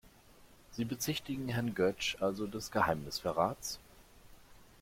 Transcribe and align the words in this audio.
Sie 0.71 0.83
bezichtigen 0.83 1.47
Herrn 1.49 1.75
Götsch 1.75 2.17
also 2.19 2.47
des 2.47 2.71
Geheimnisverrats? 2.71 3.77